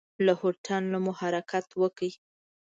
له 0.25 0.33
هوټل 0.41 0.83
نه 0.93 0.99
مو 1.03 1.11
حرکت 1.19 1.67
وکړ. 1.81 2.09